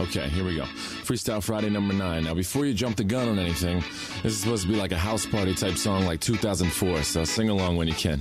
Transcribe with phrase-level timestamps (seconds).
[0.00, 0.62] Okay, here we go.
[0.62, 2.22] Freestyle Friday number nine.
[2.22, 3.80] Now, before you jump the gun on anything,
[4.22, 7.48] this is supposed to be like a house party type song like 2004, so sing
[7.48, 8.20] along when you can.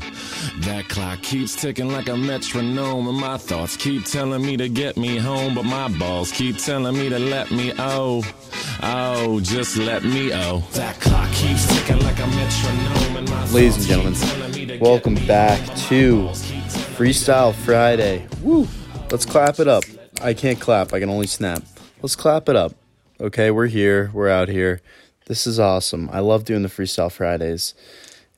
[0.61, 4.97] That clock keeps ticking like a metronome, and my thoughts keep telling me to get
[4.97, 8.23] me home, but my balls keep telling me to let me oh.
[8.81, 10.63] Oh, just let me oh.
[10.71, 14.65] That clock keeps ticking like a metronome, and my Ladies and gentlemen, keep telling me
[14.65, 15.59] to welcome back
[15.89, 18.27] to Balls keep telling me Freestyle Friday.
[18.41, 18.67] Woo!
[19.11, 19.83] Let's clap it up.
[20.21, 21.63] I can't clap, I can only snap.
[22.01, 22.73] Let's clap it up.
[23.21, 24.81] Okay, we're here, we're out here.
[25.27, 26.09] This is awesome.
[26.11, 27.75] I love doing the Freestyle Fridays.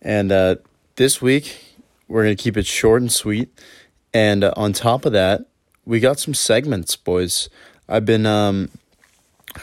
[0.01, 0.55] And uh,
[0.97, 3.49] this week, we're going to keep it short and sweet.
[4.13, 5.45] And uh, on top of that,
[5.85, 7.49] we got some segments, boys.
[7.87, 8.69] I've been um,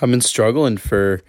[0.01, 1.21] I've been struggling for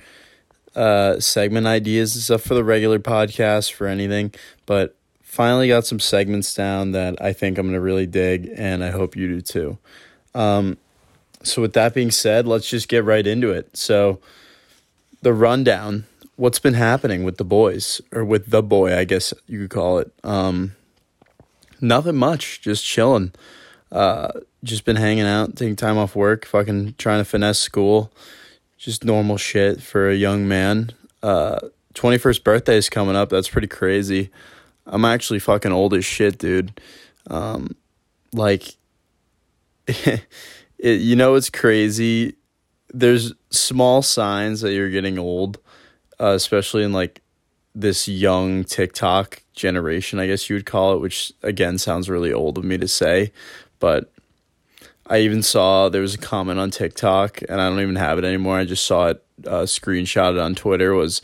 [0.75, 4.33] uh, segment ideas and stuff for the regular podcast for anything,
[4.65, 8.91] but finally got some segments down that I think I'm gonna really dig, and I
[8.91, 9.77] hope you do too.
[10.33, 10.77] Um,
[11.43, 13.75] so with that being said, let's just get right into it.
[13.75, 14.19] So
[15.21, 19.61] the rundown, what's been happening with the boys or with the boy, I guess you
[19.61, 20.11] could call it.
[20.23, 20.75] Um,
[21.79, 23.33] nothing much, just chilling.
[23.91, 24.29] Uh,
[24.63, 28.11] just been hanging out, taking time off work, fucking trying to finesse school
[28.77, 30.91] just normal shit for a young man.
[31.23, 31.59] Uh,
[31.95, 33.29] 21st birthday is coming up.
[33.29, 34.29] That's pretty crazy.
[34.85, 36.79] I'm actually fucking old as shit, dude.
[37.29, 37.75] Um,
[38.31, 38.75] like,
[39.87, 40.21] it,
[40.77, 42.35] you know, it's crazy.
[42.93, 45.59] There's small signs that you're getting old,
[46.19, 47.21] uh, especially in like
[47.75, 52.57] this young TikTok generation, I guess you would call it, which again sounds really old
[52.57, 53.31] of me to say,
[53.79, 54.11] but
[55.09, 58.25] I even saw there was a comment on TikTok, and I don't even have it
[58.25, 58.57] anymore.
[58.57, 60.93] I just saw it uh, screenshotted on Twitter.
[60.93, 61.21] Was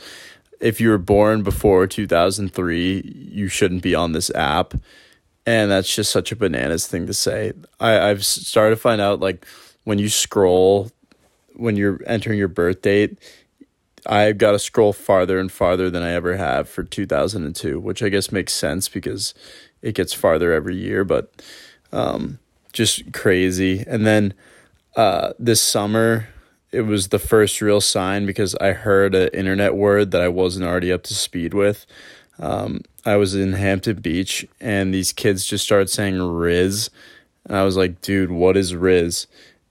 [0.59, 4.73] if you were born before two thousand three, you shouldn't be on this app,
[5.45, 7.53] and that's just such a bananas thing to say.
[7.79, 9.45] I, I've started to find out like
[9.83, 10.91] when you scroll,
[11.55, 13.17] when you're entering your birth date,
[14.05, 18.09] I've got to scroll farther and farther than I ever have for 2002, which I
[18.09, 19.33] guess makes sense because
[19.81, 21.41] it gets farther every year, but
[21.91, 22.39] um,
[22.73, 23.83] just crazy.
[23.87, 24.33] And then
[24.95, 26.27] uh, this summer,
[26.71, 30.65] it was the first real sign because I heard an internet word that I wasn't
[30.65, 31.85] already up to speed with.
[32.39, 36.89] Um, I was in Hampton Beach and these kids just started saying Riz.
[37.45, 39.27] And I was like, dude, what is Riz?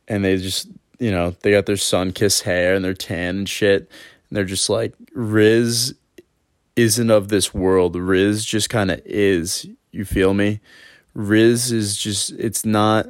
[0.08, 0.68] And they just,
[0.98, 3.90] you know, they got their sun kissed hair and they're tan and shit.
[4.28, 5.94] And they're just like, Riz
[6.76, 7.96] isn't of this world.
[7.96, 9.66] Riz just kind of is.
[9.90, 10.60] You feel me?
[11.14, 13.06] Riz is just, it's not,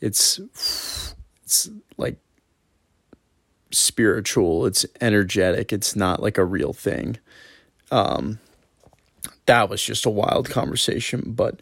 [0.00, 0.38] it's,
[1.42, 2.16] it's like
[3.70, 4.66] spiritual.
[4.66, 5.72] It's energetic.
[5.72, 7.18] It's not like a real thing.
[7.90, 8.38] Um,
[9.46, 11.60] that was just a wild conversation, but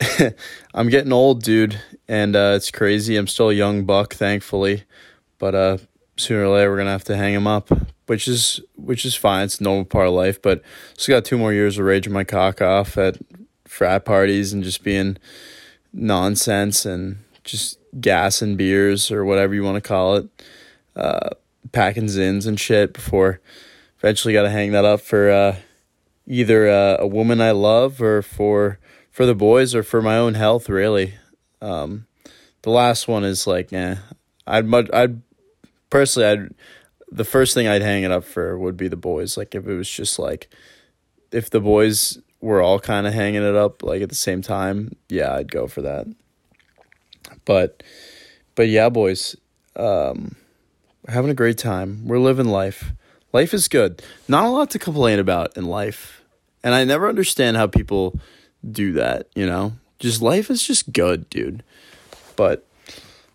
[0.74, 3.16] I'm getting old, dude, and uh, it's crazy.
[3.16, 4.84] I'm still a young buck, thankfully,
[5.38, 5.78] but uh,
[6.16, 7.70] sooner or later we're gonna have to hang him up,
[8.06, 9.44] which is which is fine.
[9.44, 10.62] It's a normal part of life, but
[10.96, 13.18] still got two more years of raging my cock off at
[13.64, 15.16] frat parties and just being
[15.92, 20.28] nonsense and just gas and beers or whatever you want to call it,
[20.96, 21.30] uh,
[21.72, 23.40] packing zins and shit before
[24.04, 25.56] eventually got to hang that up for uh,
[26.26, 28.78] either uh, a woman I love or for
[29.10, 30.68] for the boys or for my own health.
[30.68, 31.14] Really,
[31.60, 32.06] um,
[32.62, 33.96] the last one is like, eh.
[34.46, 35.22] I'd much, I'd
[35.90, 36.54] personally, I'd
[37.10, 39.36] the first thing I'd hang it up for would be the boys.
[39.36, 40.48] Like if it was just like,
[41.30, 44.96] if the boys were all kind of hanging it up like at the same time,
[45.08, 46.06] yeah, I'd go for that.
[47.44, 47.82] But,
[48.54, 49.36] but yeah, boys,
[49.76, 50.36] um,
[51.08, 52.06] having a great time.
[52.06, 52.92] We're living life.
[53.34, 54.00] Life is good.
[54.28, 56.22] Not a lot to complain about in life.
[56.62, 58.20] And I never understand how people
[58.70, 59.72] do that, you know?
[59.98, 61.64] Just life is just good, dude.
[62.36, 62.64] But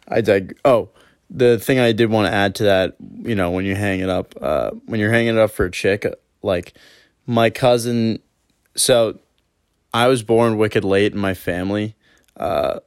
[0.07, 0.57] I dig.
[0.63, 0.87] Oh,
[1.29, 4.09] the thing I did want to add to that, you know, when you hang it
[4.09, 6.05] up, uh, when you're hanging it up for a chick,
[6.41, 6.73] like
[7.27, 8.19] my cousin,
[8.77, 9.19] so
[9.93, 11.95] I was born wicked late in my family.
[12.37, 12.79] Uh,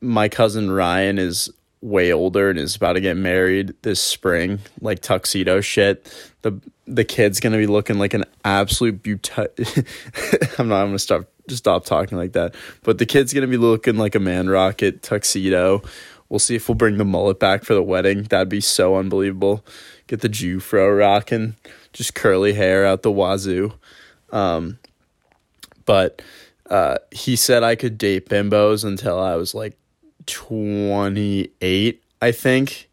[0.00, 1.48] my cousin Ryan is
[1.82, 6.12] way older and is about to get married this spring, like tuxedo shit.
[6.42, 9.32] The the kid's gonna be looking like an absolute beauty.
[10.58, 10.82] I'm not.
[10.82, 11.24] I'm gonna stop.
[11.48, 12.54] Just stop talking like that.
[12.82, 15.82] But the kid's gonna be looking like a man rocket tuxedo.
[16.28, 18.24] We'll see if we'll bring the mullet back for the wedding.
[18.24, 19.64] That'd be so unbelievable.
[20.06, 21.56] Get the Jufro rocking,
[21.92, 23.72] just curly hair out the wazoo.
[24.30, 24.78] Um,
[25.86, 26.22] but
[26.68, 29.76] uh, he said I could date bimbos until I was like
[30.30, 32.88] 28, I think.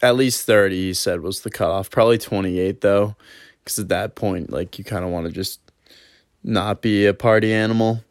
[0.00, 1.90] At least 30, he said, was the cutoff.
[1.90, 3.16] Probably 28, though,
[3.62, 5.60] because at that point, like, you kind of want to just
[6.44, 8.04] not be a party animal.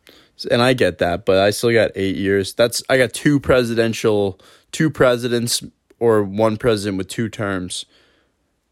[0.51, 2.53] And I get that, but I still got eight years.
[2.53, 4.39] That's, I got two presidential,
[4.71, 5.63] two presidents
[5.99, 7.85] or one president with two terms.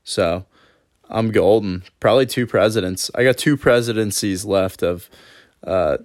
[0.03, 0.45] So
[1.09, 1.83] I'm golden.
[1.99, 3.09] Probably two presidents.
[3.15, 5.09] I got two presidencies left of
[5.65, 5.97] uh,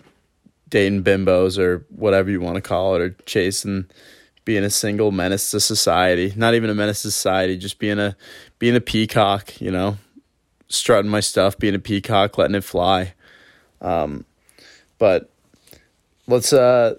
[0.70, 3.86] dating bimbos or whatever you want to call it, or chasing
[4.44, 6.32] being a single menace to society.
[6.36, 8.16] Not even a menace to society, just being a
[8.58, 9.98] being a peacock, you know,
[10.68, 13.14] strutting my stuff, being a peacock, letting it fly.
[13.80, 14.24] Um,
[14.98, 15.30] but
[16.26, 16.96] let's uh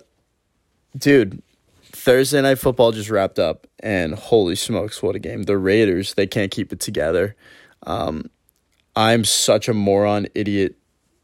[0.97, 1.41] dude,
[1.83, 5.44] Thursday night football just wrapped up and holy smokes, what a game.
[5.44, 7.35] The Raiders, they can't keep it together.
[7.83, 8.29] Um,
[8.95, 10.75] I'm such a moron, idiot,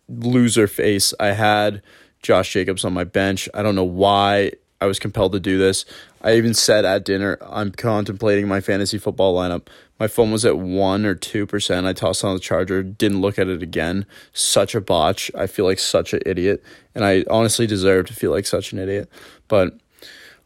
[0.08, 1.14] loser face.
[1.20, 1.82] I had
[2.28, 3.48] Josh Jacobs on my bench.
[3.54, 4.52] I don't know why
[4.82, 5.86] I was compelled to do this.
[6.22, 9.68] I even said at dinner, I'm contemplating my fantasy football lineup.
[9.98, 11.86] My phone was at 1 or 2%.
[11.86, 14.06] I tossed on the charger, didn't look at it again.
[14.34, 15.32] Such a botch.
[15.36, 16.62] I feel like such an idiot.
[16.94, 19.10] And I honestly deserve to feel like such an idiot.
[19.48, 19.80] But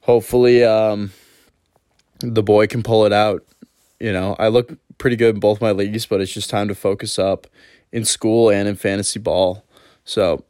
[0.02, 1.12] hopefully, um,
[2.20, 3.44] the boy can pull it out.
[4.00, 6.76] You know, I look pretty good in both my leagues, but it's just time to
[6.76, 7.48] focus up
[7.92, 9.66] in school and in fantasy ball.
[10.06, 10.46] So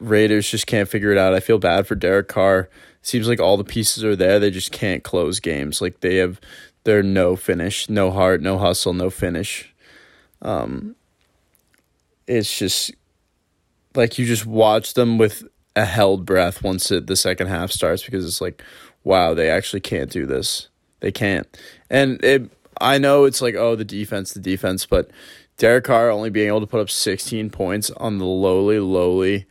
[0.00, 1.34] Raiders just can't figure it out.
[1.34, 2.68] I feel bad for Derek Carr.
[3.02, 4.38] Seems like all the pieces are there.
[4.38, 5.80] They just can't close games.
[5.80, 6.40] Like they have
[6.84, 9.72] they're no finish, no heart, no hustle, no finish.
[10.42, 10.96] Um
[12.26, 12.92] it's just
[13.94, 15.44] like you just watch them with
[15.76, 18.62] a held breath once it, the second half starts because it's like
[19.04, 20.68] wow, they actually can't do this.
[21.00, 21.46] They can't.
[21.88, 22.50] And it
[22.80, 25.10] I know it's like oh the defense, the defense, but
[25.58, 29.46] Derek Carr only being able to put up 16 points on the lowly lowly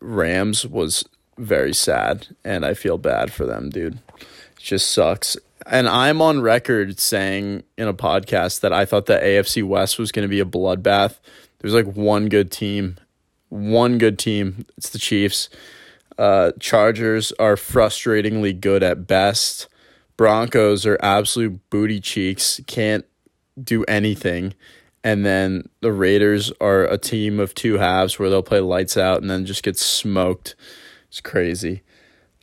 [0.00, 1.04] Rams was
[1.38, 3.98] very sad, and I feel bad for them, dude.
[4.18, 4.26] It
[4.58, 5.36] just sucks.
[5.66, 10.12] And I'm on record saying in a podcast that I thought the AFC West was
[10.12, 11.18] going to be a bloodbath.
[11.58, 12.96] There's like one good team,
[13.48, 14.66] one good team.
[14.76, 15.48] It's the Chiefs.
[16.18, 19.68] Uh, Chargers are frustratingly good at best.
[20.16, 23.04] Broncos are absolute booty cheeks, can't
[23.62, 24.54] do anything
[25.06, 29.20] and then the Raiders are a team of two halves where they'll play lights out
[29.20, 30.56] and then just get smoked.
[31.06, 31.82] It's crazy.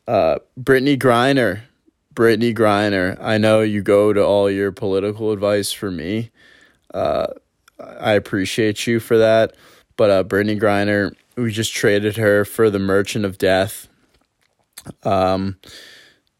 [0.07, 1.63] Uh, Brittney Griner,
[2.15, 3.18] Brittney Griner.
[3.19, 6.31] I know you go to all your political advice for me.
[6.94, 7.27] Uh,
[7.77, 9.57] I appreciate you for that.
[9.98, 13.89] But uh, Brittney Griner, we just traded her for the Merchant of Death.
[15.04, 15.57] Um,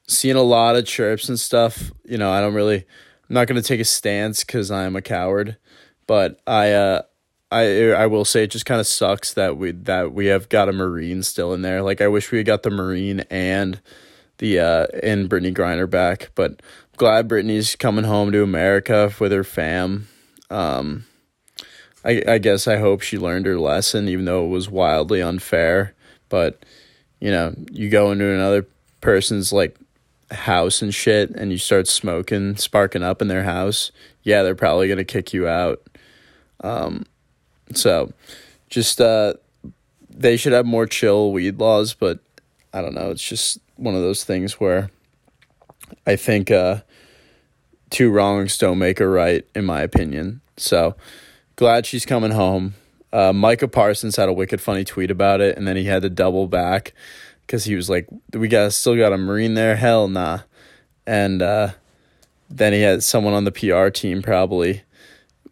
[0.08, 1.92] seeing a lot of chirps and stuff.
[2.06, 2.86] You know, I don't really.
[3.30, 5.58] I'm not to take a stance because I'm a coward.
[6.08, 7.02] But I uh
[7.52, 10.70] I I will say it just kind of sucks that we that we have got
[10.70, 11.82] a Marine still in there.
[11.82, 13.80] Like I wish we had got the Marine and
[14.40, 16.62] the uh and Brittney Griner back, but
[16.98, 20.08] glad Brittney's coming home to America with her fam.
[20.50, 21.06] Um
[22.04, 25.94] I I guess I hope she learned her lesson even though it was wildly unfair,
[26.30, 26.66] but
[27.20, 28.68] you know, you go into another
[29.00, 29.78] person's like
[30.32, 33.92] house and shit and you start smoking, sparking up in their house,
[34.24, 35.82] yeah, they're probably going to kick you out.
[36.64, 37.06] Um,
[37.74, 38.12] so
[38.70, 39.34] just uh,
[40.10, 42.20] they should have more chill weed laws, but
[42.74, 43.12] I don't know.
[43.12, 44.90] It's just one of those things where
[46.08, 46.82] I think uh,
[47.90, 50.42] two wrongs don't make a right, in my opinion.
[50.58, 50.96] So
[51.56, 52.76] glad she's coming home.
[53.12, 56.10] Uh, Micah Parsons had a wicked funny tweet about it, and then he had to
[56.10, 56.94] double back
[57.46, 59.76] because he was like, "We got still got a Marine there?
[59.76, 60.40] Hell nah."
[61.06, 61.74] And uh,
[62.50, 64.82] then he had someone on the PR team probably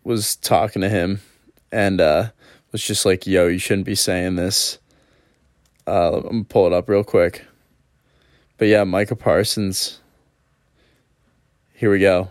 [0.03, 1.22] was talking to him
[1.72, 2.29] and uh,
[2.72, 4.79] was just like, "Yo, you shouldn't be saying this."
[5.88, 7.46] Uh, I'm gonna pull it up real quick.
[8.58, 10.00] But yeah, Micah Parsons.
[11.74, 12.29] Here we go.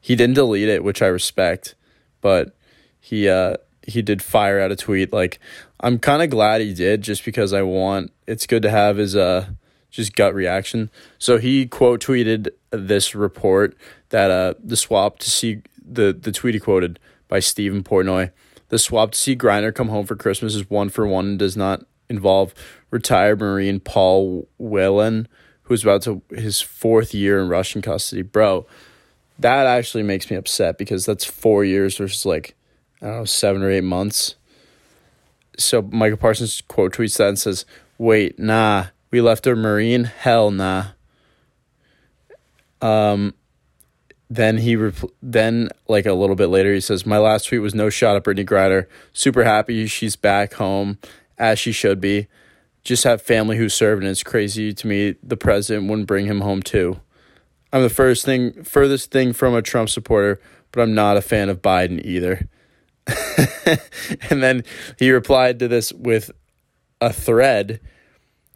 [0.00, 1.74] He didn't delete it, which I respect,
[2.20, 2.54] but
[3.00, 5.12] he uh, he did fire out a tweet.
[5.12, 5.40] Like
[5.80, 8.12] I'm kind of glad he did, just because I want.
[8.26, 9.46] It's good to have his uh
[9.90, 10.90] just gut reaction.
[11.18, 13.76] So he quote tweeted this report
[14.10, 16.98] that uh the swap to see the the tweet he quoted
[17.28, 18.30] by Stephen Portnoy.
[18.68, 21.56] The swap to see Griner come home for Christmas is one for one and does
[21.56, 22.54] not involve
[22.90, 25.28] retired Marine Paul Whelan,
[25.64, 28.22] who's about to his fourth year in Russian custody.
[28.22, 28.66] Bro,
[29.38, 32.54] that actually makes me upset because that's four years versus like
[33.02, 34.36] I don't know, seven or eight months.
[35.58, 37.64] So Michael Parsons quote tweets that and says,
[37.98, 40.04] Wait, nah, we left a Marine?
[40.04, 40.86] Hell nah.
[42.80, 43.34] Um
[44.34, 47.74] then he repl- then like a little bit later he says my last tweet was
[47.74, 50.98] no shot at Brittney Griner Super happy she's back home
[51.38, 52.26] as she should be.
[52.82, 56.40] Just have family who served and it's crazy to me the president wouldn't bring him
[56.40, 57.00] home too.
[57.72, 60.40] I'm the first thing furthest thing from a Trump supporter,
[60.72, 62.48] but I'm not a fan of Biden either.
[64.30, 64.64] and then
[64.98, 66.30] he replied to this with
[67.00, 67.80] a thread.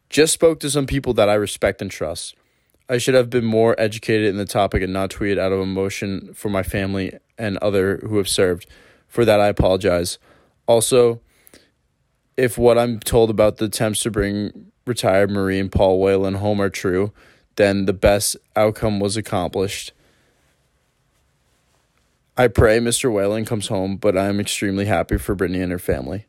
[0.09, 2.35] Just spoke to some people that I respect and trust.
[2.91, 6.33] I should have been more educated in the topic and not tweeted out of emotion
[6.33, 8.65] for my family and other who have served.
[9.07, 10.17] For that, I apologize.
[10.65, 11.21] Also,
[12.35, 16.69] if what I'm told about the attempts to bring retired Marine Paul Whelan home are
[16.69, 17.13] true,
[17.57, 19.91] then the best outcome was accomplished.
[22.35, 23.11] I pray Mr.
[23.11, 26.25] Whelan comes home, but I am extremely happy for Brittney and her family.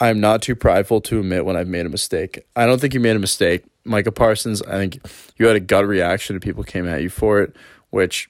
[0.00, 2.46] I am not too prideful to admit when I've made a mistake.
[2.54, 3.64] I don't think you made a mistake.
[3.84, 5.00] Micah Parsons, I think
[5.36, 7.56] you had a gut reaction and people came at you for it,
[7.90, 8.28] which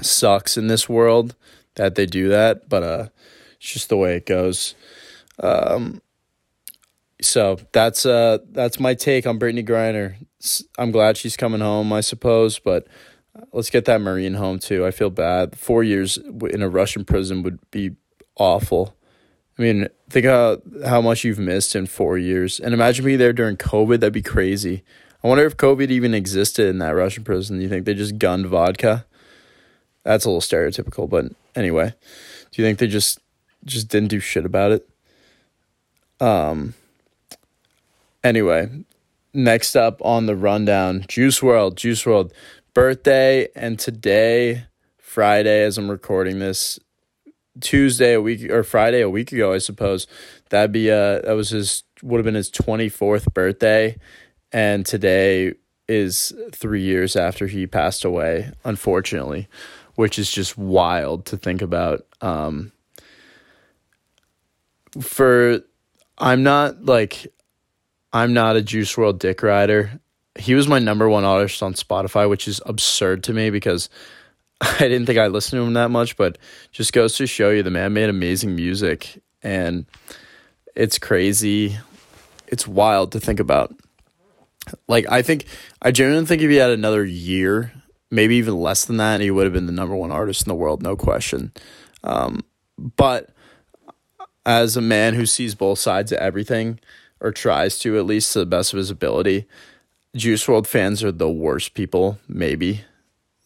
[0.00, 1.34] sucks in this world
[1.74, 3.08] that they do that, but uh
[3.56, 4.74] it's just the way it goes.
[5.40, 6.00] Um
[7.20, 10.14] so that's uh that's my take on Brittney Griner.
[10.78, 12.86] I'm glad she's coming home, I suppose, but
[13.52, 14.86] let's get that Marine home too.
[14.86, 15.58] I feel bad.
[15.58, 17.92] Four years in a Russian prison would be
[18.36, 18.96] awful.
[19.58, 23.32] I mean, think how how much you've missed in four years, and imagine being there
[23.32, 24.00] during COVID.
[24.00, 24.82] That'd be crazy.
[25.22, 27.58] I wonder if COVID even existed in that Russian prison.
[27.58, 29.04] Do you think they just gunned vodka?
[30.04, 31.94] That's a little stereotypical, but anyway,
[32.50, 33.20] do you think they just
[33.64, 34.88] just didn't do shit about it?
[36.20, 36.74] Um.
[38.24, 38.70] Anyway,
[39.34, 42.32] next up on the rundown, Juice WRLD, Juice WRLD
[42.74, 44.64] birthday, and today,
[44.98, 46.78] Friday, as I'm recording this,
[47.60, 50.06] Tuesday a week or Friday a week ago, I suppose.
[50.50, 53.96] That'd be uh that was his would have been his 24th birthday
[54.52, 55.54] and today
[55.88, 59.48] is 3 years after he passed away, unfortunately,
[59.94, 62.06] which is just wild to think about.
[62.20, 62.72] Um
[65.00, 65.60] for
[66.18, 67.26] I'm not like
[68.12, 70.00] I'm not a Juice WRLD dick rider.
[70.38, 73.88] He was my number one artist on Spotify, which is absurd to me because
[74.78, 76.38] I didn't think I listened to him that much, but
[76.70, 79.86] just goes to show you the man made amazing music and
[80.76, 81.78] it's crazy.
[82.46, 83.74] It's wild to think about.
[84.86, 85.46] Like I think
[85.80, 87.72] I genuinely think if he had another year,
[88.08, 90.54] maybe even less than that, he would have been the number one artist in the
[90.54, 91.52] world, no question.
[92.04, 92.44] Um,
[92.78, 93.30] but
[94.46, 96.78] as a man who sees both sides of everything,
[97.20, 99.48] or tries to at least to the best of his ability,
[100.14, 102.84] Juice WRLD fans are the worst people, maybe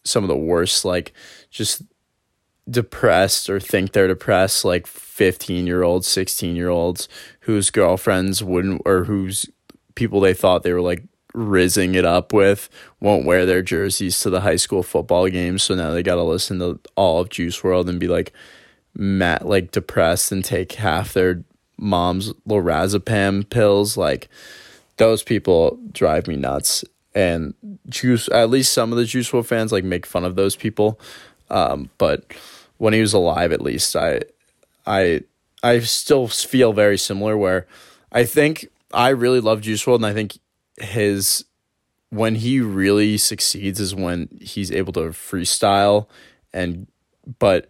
[0.06, 1.12] some of the worst, like
[1.50, 1.82] just
[2.68, 7.08] depressed or think they're depressed, like 15 year olds, 16 year olds
[7.40, 9.48] whose girlfriends wouldn't, or whose
[9.94, 11.02] people they thought they were like
[11.34, 15.62] rizzing it up with won't wear their jerseys to the high school football games.
[15.62, 18.32] So now they got to listen to all of Juice WRLD and be like,
[18.96, 21.44] mat like depressed and take half their
[21.78, 24.28] mom's lorazepam pills like
[24.96, 26.84] those people drive me nuts
[27.16, 27.54] and
[27.88, 31.00] juice at least some of the juice WRLD fans like make fun of those people.
[31.50, 32.32] Um, but
[32.78, 34.20] when he was alive at least i
[34.86, 35.22] i
[35.62, 37.66] i still feel very similar where
[38.12, 40.38] i think i really love juice WRLD, and i think
[40.78, 41.44] his
[42.10, 46.06] when he really succeeds is when he's able to freestyle
[46.52, 46.86] and
[47.38, 47.68] but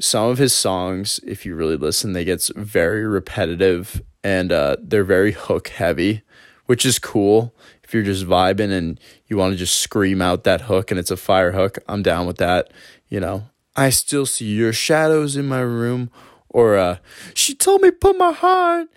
[0.00, 5.04] some of his songs if you really listen they get very repetitive and uh, they're
[5.04, 6.22] very hook heavy
[6.66, 7.54] which is cool
[7.86, 11.12] if you're just vibing and you want to just scream out that hook and it's
[11.12, 12.72] a fire hook, I'm down with that.
[13.08, 13.44] You know,
[13.76, 16.10] I still see your shadows in my room.
[16.48, 16.96] Or uh,
[17.32, 18.88] she told me put my heart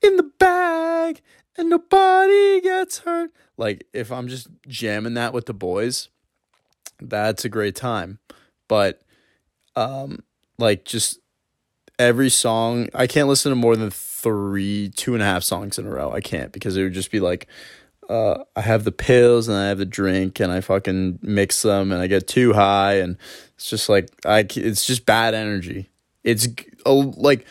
[0.00, 1.22] in the bag
[1.56, 3.32] and nobody gets hurt.
[3.56, 6.08] Like if I'm just jamming that with the boys,
[7.00, 8.20] that's a great time.
[8.68, 9.02] But
[9.74, 10.20] um,
[10.56, 11.18] like just
[11.98, 15.86] every song, I can't listen to more than three, two and a half songs in
[15.86, 16.12] a row.
[16.12, 17.48] I can't because it would just be like
[18.08, 21.92] uh, I have the pills and I have the drink and I fucking mix them
[21.92, 23.16] and I get too high and
[23.56, 25.90] it's just like I it's just bad energy.
[26.24, 26.48] It's
[26.84, 27.46] a, like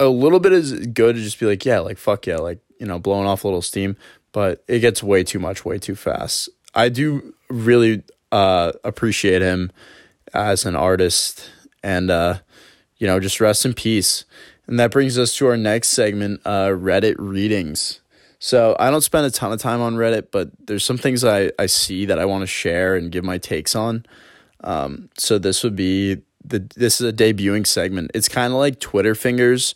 [0.00, 2.86] a little bit is good to just be like yeah like fuck yeah like you
[2.86, 3.96] know blowing off a little steam,
[4.32, 6.48] but it gets way too much way too fast.
[6.74, 9.72] I do really uh, appreciate him
[10.34, 11.50] as an artist
[11.82, 12.38] and uh,
[12.98, 14.24] you know just rest in peace.
[14.66, 18.00] And that brings us to our next segment, uh, Reddit readings.
[18.38, 21.50] So I don't spend a ton of time on Reddit, but there's some things I,
[21.58, 24.06] I see that I want to share and give my takes on.
[24.62, 28.10] Um, so this would be the this is a debuting segment.
[28.14, 29.74] It's kind of like Twitter fingers,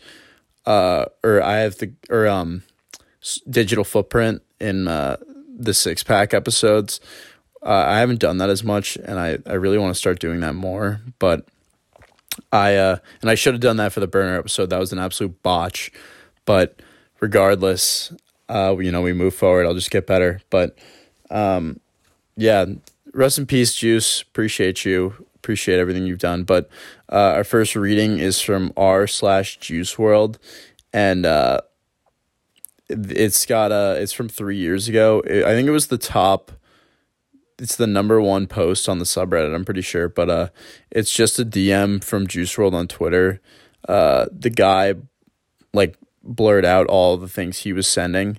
[0.66, 2.62] uh, or I have the or um,
[3.48, 5.16] digital footprint in uh,
[5.48, 7.00] the six pack episodes.
[7.62, 10.40] Uh, I haven't done that as much, and I I really want to start doing
[10.40, 11.00] that more.
[11.18, 11.46] But
[12.52, 14.70] I uh, and I should have done that for the burner episode.
[14.70, 15.92] That was an absolute botch.
[16.44, 16.80] But
[17.20, 18.12] regardless,
[18.52, 19.66] uh, you know, we move forward.
[19.66, 20.40] I'll just get better.
[20.50, 20.76] But
[21.30, 21.80] um,
[22.36, 22.66] yeah,
[23.14, 24.22] rest in peace, Juice.
[24.22, 25.26] Appreciate you.
[25.36, 26.44] Appreciate everything you've done.
[26.44, 26.68] But
[27.10, 30.36] uh, our first reading is from r slash Juice WRLD,
[30.92, 31.60] and uh,
[32.88, 34.00] It's got a.
[34.00, 35.22] It's from three years ago.
[35.26, 36.52] I think it was the top.
[37.58, 39.54] It's the number one post on the subreddit.
[39.54, 40.48] I'm pretty sure, but uh,
[40.90, 43.40] it's just a DM from Juice WRLD on Twitter.
[43.88, 44.94] Uh, the guy,
[45.72, 48.38] like, blurred out all the things he was sending.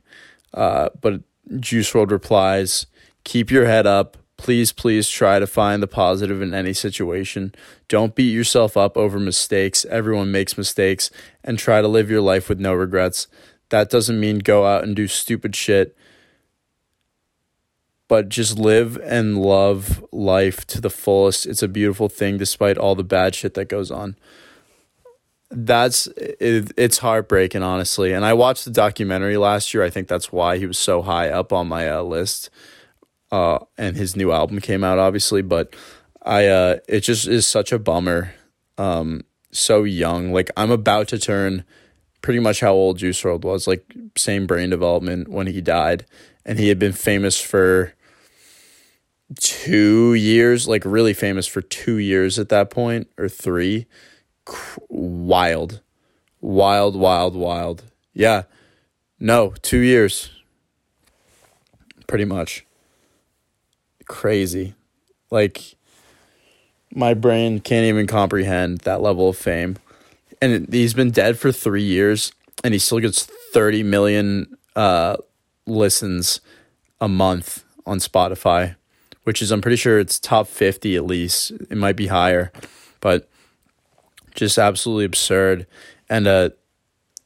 [0.54, 1.22] Uh, but
[1.60, 2.86] Juice WRLD replies,
[3.24, 4.18] "Keep your head up.
[4.38, 7.54] Please, please try to find the positive in any situation.
[7.88, 9.86] Don't beat yourself up over mistakes.
[9.86, 11.10] Everyone makes mistakes,
[11.44, 13.28] and try to live your life with no regrets.
[13.70, 15.96] That doesn't mean go out and do stupid shit."
[18.10, 21.46] But just live and love life to the fullest.
[21.46, 24.18] It's a beautiful thing despite all the bad shit that goes on
[25.56, 28.14] that's it, it's heartbreaking honestly.
[28.14, 29.84] And i watched the documentary last year.
[29.84, 32.50] I think that's why he was so high up on my uh, list.
[33.32, 35.76] Uh, and his new album came out obviously but
[36.22, 38.34] i uh, it just is such a bummer.
[38.78, 40.34] Um, so young.
[40.34, 41.64] Like i'm about to turn
[42.22, 46.06] pretty much how old juice WRLD was like same brain development when he died.
[46.46, 47.94] And he had been famous for
[49.40, 53.88] two years like really famous for two years at that point or three
[54.90, 55.82] wild,
[56.42, 57.84] wild, wild, wild.
[58.14, 58.44] Yeah,
[59.20, 60.30] no, two years,
[62.08, 62.66] pretty much.
[64.06, 64.76] Crazy,
[65.32, 65.76] like
[66.94, 69.78] my brain can't even comprehend that level of fame.
[70.42, 72.34] And he's been dead for three years,
[72.64, 75.18] and he still gets thirty million uh,
[75.66, 76.42] listens
[77.00, 78.76] a month on Spotify,
[79.24, 81.52] which is I'm pretty sure it's top fifty at least.
[81.52, 82.52] It might be higher,
[83.00, 83.30] but
[84.34, 85.68] just absolutely absurd.
[86.10, 86.50] And uh,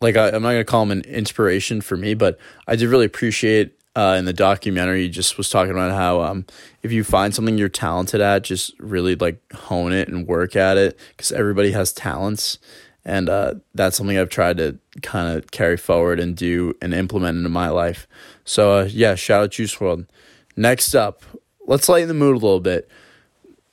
[0.01, 2.37] like I, am not gonna call him an inspiration for me, but
[2.67, 5.03] I did really appreciate uh, in the documentary.
[5.03, 6.45] He just was talking about how um,
[6.83, 10.77] if you find something you're talented at, just really like hone it and work at
[10.77, 12.59] it because everybody has talents,
[13.03, 17.37] and uh, that's something I've tried to kind of carry forward and do and implement
[17.37, 18.07] into my life.
[18.45, 20.07] So uh, yeah, shout out Juice WRLD.
[20.55, 21.23] Next up,
[21.65, 22.89] let's lighten the mood a little bit.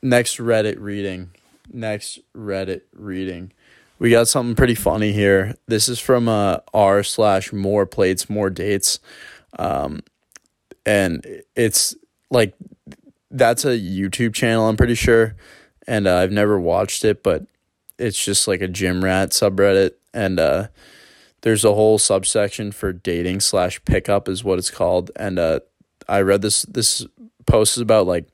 [0.03, 1.31] Next Reddit reading
[1.75, 3.53] next Reddit reading.
[3.99, 5.55] We got something pretty funny here.
[5.67, 8.99] This is from uh, r slash more plates more dates,
[9.59, 10.01] um,
[10.85, 11.95] and it's
[12.31, 12.55] like
[13.31, 14.69] that's a YouTube channel.
[14.69, 15.37] I'm pretty sure,
[15.87, 17.45] and uh, I've never watched it, but
[17.99, 20.69] it's just like a gym rat subreddit, and uh,
[21.43, 25.61] there's a whole subsection for dating slash pickup is what it's called, and uh,
[26.09, 27.07] I read this this
[27.47, 28.27] post is about like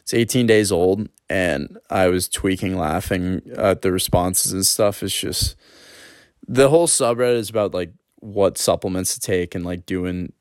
[0.00, 5.02] it's 18 days old and I was tweaking laughing at the responses and stuff.
[5.02, 5.56] It's just
[6.46, 10.32] the whole subreddit is about like what supplements to take and like doing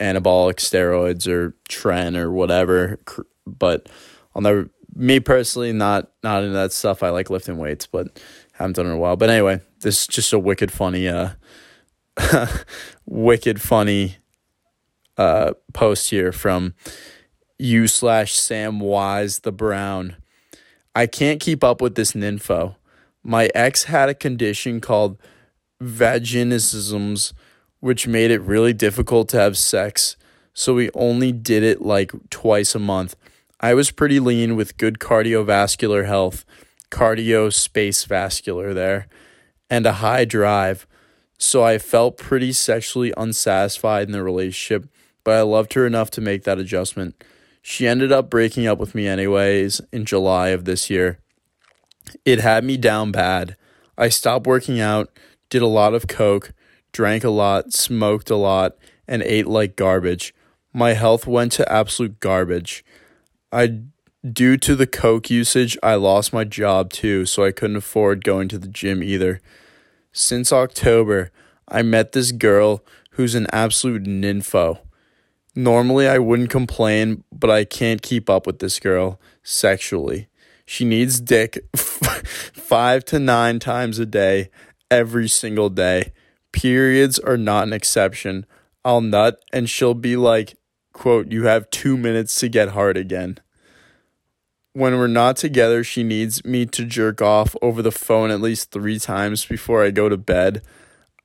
[0.00, 3.00] anabolic steroids or tren or whatever.
[3.46, 3.88] But
[4.34, 7.02] I'll never me personally not not into that stuff.
[7.02, 8.20] I like lifting weights, but
[8.52, 9.16] haven't done it in a while.
[9.16, 11.30] But anyway, this is just a wicked funny uh
[13.06, 14.16] wicked funny
[15.18, 16.74] uh post here from
[17.64, 20.16] you slash Sam Wise the Brown.
[20.94, 22.76] I can't keep up with this nympho.
[23.22, 25.18] My ex had a condition called
[25.82, 27.32] vaginismus,
[27.80, 30.16] which made it really difficult to have sex,
[30.52, 33.16] so we only did it like twice a month.
[33.60, 36.44] I was pretty lean with good cardiovascular health,
[36.90, 39.08] cardio space vascular there,
[39.70, 40.86] and a high drive,
[41.38, 44.86] so I felt pretty sexually unsatisfied in the relationship,
[45.24, 47.24] but I loved her enough to make that adjustment.
[47.66, 51.18] She ended up breaking up with me anyways in July of this year.
[52.26, 53.56] It had me down bad.
[53.96, 55.08] I stopped working out,
[55.48, 56.52] did a lot of coke,
[56.92, 58.76] drank a lot, smoked a lot,
[59.08, 60.34] and ate like garbage.
[60.74, 62.84] My health went to absolute garbage.
[63.50, 63.80] I
[64.30, 68.48] due to the coke usage, I lost my job too, so I couldn't afford going
[68.48, 69.40] to the gym either.
[70.12, 71.30] Since October,
[71.66, 74.80] I met this girl who's an absolute nympho.
[75.56, 80.28] Normally, I wouldn't complain, but I can't keep up with this girl sexually.
[80.66, 84.50] She needs dick five to nine times a day,
[84.90, 86.12] every single day.
[86.52, 88.46] Periods are not an exception.
[88.84, 90.56] I'll nut and she'll be like,
[90.92, 93.38] quote, you have two minutes to get hard again.
[94.72, 98.72] When we're not together, she needs me to jerk off over the phone at least
[98.72, 100.62] three times before I go to bed.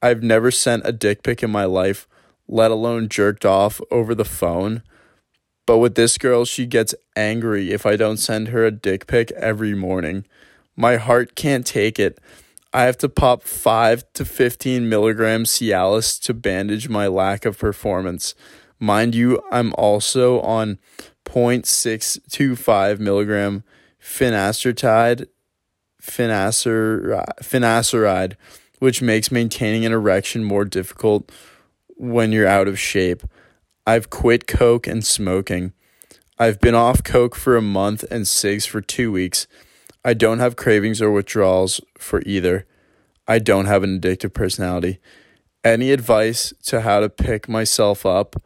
[0.04, 2.08] I've never sent a dick pic in my life
[2.50, 4.82] let alone jerked off over the phone.
[5.66, 9.32] But with this girl, she gets angry if I don't send her a dick pic
[9.34, 10.26] every morning.
[10.76, 12.20] My heart can't take it.
[12.74, 18.34] I have to pop 5 to 15 milligrams Cialis to bandage my lack of performance.
[18.80, 20.80] Mind you, I'm also on
[21.26, 23.64] 0.625 milligram
[24.02, 25.28] finasteride,
[26.02, 28.36] finasteride, finasteride,
[28.80, 31.32] which makes maintaining an erection more difficult
[32.00, 33.24] when you're out of shape.
[33.86, 35.74] I've quit coke and smoking.
[36.38, 39.46] I've been off coke for a month and cigs for 2 weeks.
[40.06, 42.66] I don't have cravings or withdrawals for either.
[43.28, 45.00] I don't have an addictive personality.
[45.64, 48.42] Any advice to how to pick myself up,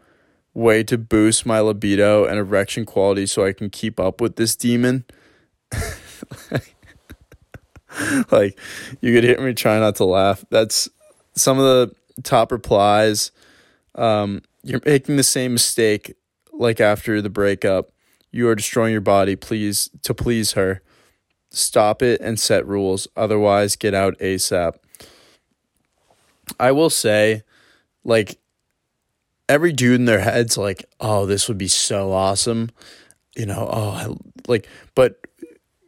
[0.55, 4.55] way to boost my libido and erection quality so I can keep up with this
[4.55, 5.05] demon?
[8.31, 8.57] like,
[8.99, 10.43] you could hear me try not to laugh.
[10.49, 10.89] That's
[11.35, 13.31] some of the top replies.
[13.95, 16.15] Um, you're making the same mistake
[16.51, 17.91] like after the breakup.
[18.31, 20.81] You are destroying your body, please, to please her.
[21.51, 23.07] Stop it and set rules.
[23.15, 24.73] Otherwise, get out ASAP.
[26.59, 27.43] I will say,
[28.03, 28.39] like,
[29.47, 32.71] every dude in their head's like, oh, this would be so awesome.
[33.35, 34.15] You know, oh, I,
[34.47, 35.19] like, but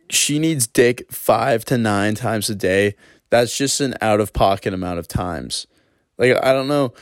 [0.09, 2.95] she needs dick five to nine times a day.
[3.31, 5.65] That's just an out of pocket amount of times.
[6.17, 6.93] Like, I don't know,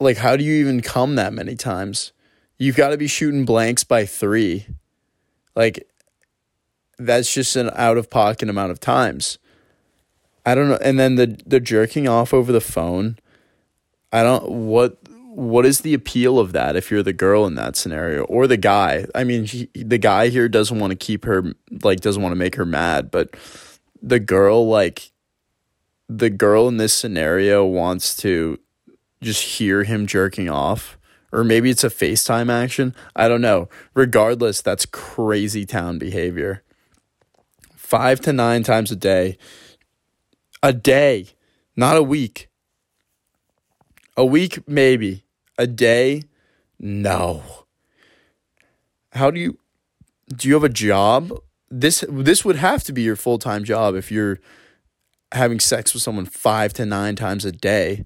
[0.00, 2.12] like, how do you even come that many times?
[2.58, 4.66] You've got to be shooting blanks by three.
[5.54, 5.86] Like,
[6.98, 9.38] that's just an out of pocket amount of times.
[10.44, 10.78] I don't know.
[10.82, 13.18] And then the the jerking off over the phone.
[14.12, 17.76] I don't what what is the appeal of that if you're the girl in that
[17.76, 19.06] scenario or the guy?
[19.14, 22.38] I mean, he, the guy here doesn't want to keep her like doesn't want to
[22.38, 23.34] make her mad, but
[24.02, 25.12] the girl like
[26.08, 28.58] the girl in this scenario wants to
[29.22, 30.96] just hear him jerking off
[31.32, 32.94] or maybe it's a FaceTime action.
[33.14, 33.68] I don't know.
[33.94, 36.64] Regardless, that's crazy town behavior
[37.90, 39.36] five to nine times a day.
[40.62, 41.26] A day,
[41.74, 42.48] not a week.
[44.16, 45.24] A week, maybe.
[45.58, 46.22] A day,
[46.78, 47.42] no.
[49.12, 49.58] How do you
[50.28, 51.32] do you have a job?
[51.68, 54.38] This this would have to be your full-time job if you're
[55.32, 58.04] having sex with someone 5 to 9 times a day.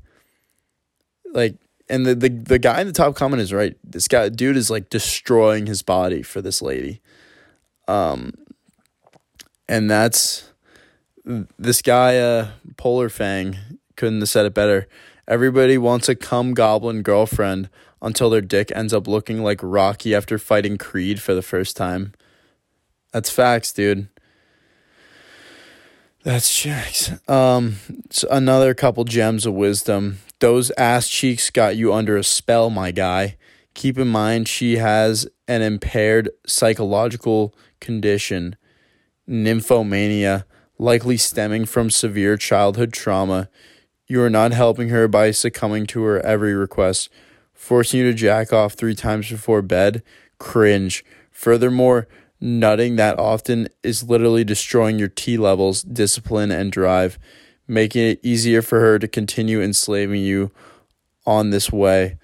[1.35, 1.57] Like
[1.90, 3.77] and the, the the guy in the top comment is right.
[3.85, 7.03] This guy dude is like destroying his body for this lady.
[7.87, 8.33] Um
[9.68, 10.49] and that's
[11.59, 13.57] this guy, uh, Polar Fang,
[13.97, 14.87] couldn't have said it better.
[15.27, 17.70] Everybody wants a cum goblin girlfriend
[18.03, 22.12] until their dick ends up looking like Rocky after fighting Creed for the first time.
[23.12, 24.09] That's facts, dude.
[26.25, 27.12] That's checks.
[27.29, 27.77] Um,
[28.11, 30.18] so another couple gems of wisdom.
[30.40, 33.37] Those ass cheeks got you under a spell, my guy.
[33.75, 38.57] Keep in mind she has an impaired psychological condition
[39.29, 40.44] nymphomania,
[40.79, 43.49] likely stemming from severe childhood trauma.
[44.07, 47.09] You are not helping her by succumbing to her every request,
[47.55, 50.03] forcing you to jack off three times before bed.
[50.38, 51.05] Cringe.
[51.31, 52.07] Furthermore,
[52.40, 57.18] nutting that often is literally destroying your T levels, discipline, and drive,
[57.66, 60.50] making it easier for her to continue enslaving you
[61.27, 62.18] on this way.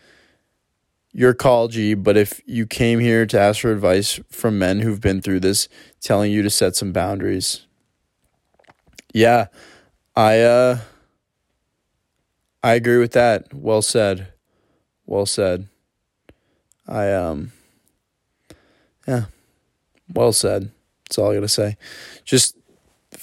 [1.13, 5.01] Your call, G, but if you came here to ask for advice from men who've
[5.01, 5.69] been through this,
[6.01, 7.67] telling you to set some boundaries.
[9.13, 9.47] Yeah,
[10.15, 10.79] I uh
[12.63, 13.53] I agree with that.
[13.53, 14.29] Well said.
[15.07, 15.69] Well said.
[16.87, 17.53] I um
[19.09, 19.25] yeah.
[20.13, 20.71] Well said.
[21.05, 21.77] That's all I got to say.
[22.25, 22.57] Just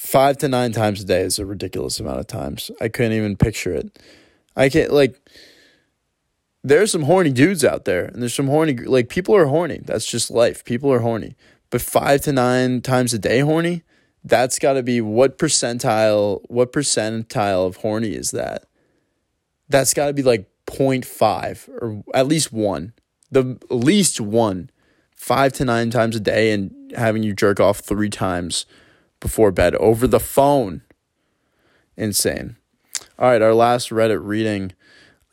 [0.08, 2.72] 5 to 9 times a day is a ridiculous amount of times.
[2.80, 4.00] I couldn't even picture it.
[4.56, 5.20] I can't like
[6.64, 9.82] there's some horny dudes out there and there's some horny like people are horny.
[9.84, 10.64] That's just life.
[10.64, 11.36] People are horny.
[11.70, 13.84] But 5 to 9 times a day horny,
[14.24, 18.64] that's got to be what percentile what percentile of horny is that?
[19.68, 22.94] That's got to be like 0.5 or at least 1.
[23.30, 24.70] The least 1
[25.18, 28.66] 5 to 9 times a day and having you jerk off 3 times
[29.20, 30.82] before bed over the phone.
[31.96, 32.58] Insane.
[33.18, 34.74] All right, our last Reddit reading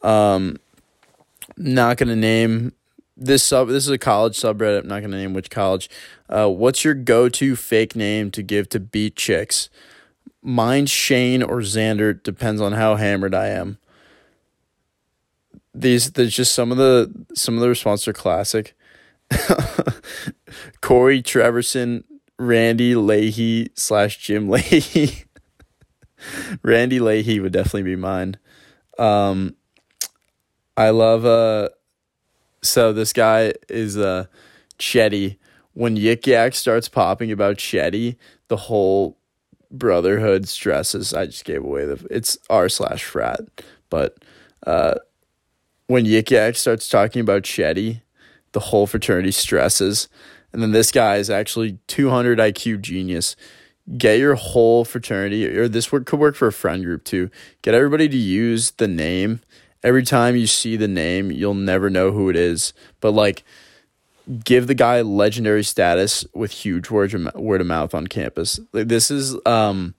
[0.03, 0.59] um
[1.57, 2.73] not going to name
[3.17, 3.69] this sub.
[3.69, 4.81] This is a college subreddit.
[4.81, 5.89] I'm not going to name which college.
[6.29, 9.69] Uh, what's your go-to fake name to give to beat chicks?
[10.43, 13.79] Mine Shane or Xander depends on how hammered I am.
[15.75, 18.77] These there's just some of the some of the responses are classic.
[20.81, 22.05] Corey Treverson,
[22.39, 25.25] Randy Leahy slash Jim Leahy.
[26.63, 28.37] Randy Leahy would definitely be mine.
[28.99, 29.57] Um,
[30.77, 31.69] I love uh
[32.63, 34.27] so this guy is uh
[34.79, 35.39] Chetty.
[35.75, 38.17] When Yik Yak starts popping about Chetty,
[38.49, 39.19] the whole
[39.71, 41.13] brotherhood stresses.
[41.13, 43.41] I just gave away the it's r slash frat,
[43.91, 44.17] but
[44.67, 44.95] uh
[45.87, 48.03] when Yik Yak starts talking about Chetty,
[48.53, 50.09] the whole fraternity stresses.
[50.55, 53.37] And then this guy is actually 200 IQ genius.
[53.99, 57.29] Get your whole fraternity, or this work could work for a friend group too.
[57.61, 59.41] Get everybody to use the name
[59.85, 62.73] every time you see the name, you'll never know who it is.
[63.01, 63.45] But like,
[64.43, 68.59] give the guy legendary status with huge word of, word of mouth on campus.
[68.73, 69.95] Like this is um,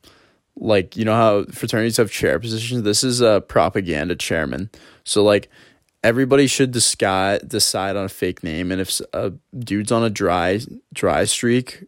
[0.58, 2.82] like you know how fraternities have chair positions.
[2.82, 4.72] This is a propaganda chairman.
[5.04, 5.50] So like,
[6.06, 10.60] everybody should decide decide on a fake name, and if a dude's on a dry
[10.94, 11.84] dry streak,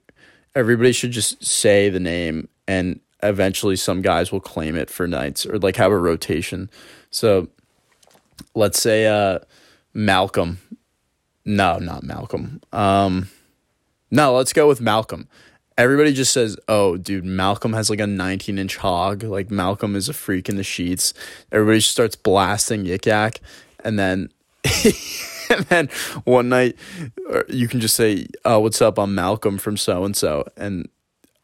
[0.55, 5.45] everybody should just say the name and eventually some guys will claim it for nights
[5.45, 6.69] or like have a rotation.
[7.11, 7.47] So
[8.55, 9.39] let's say uh
[9.93, 10.57] Malcolm.
[11.45, 12.59] No, not Malcolm.
[12.73, 13.29] Um
[14.09, 15.27] no, let's go with Malcolm.
[15.77, 19.21] Everybody just says, "Oh, dude, Malcolm has like a 19-inch hog.
[19.21, 21.13] Like Malcolm is a freak in the sheets."
[21.51, 23.41] Everybody starts blasting Yik Yak,
[23.83, 24.29] and then,
[25.49, 25.89] and then
[26.23, 26.75] one night,
[27.31, 28.97] uh, you can just say, "Oh, what's up?
[28.97, 30.89] I'm Malcolm from so and so," and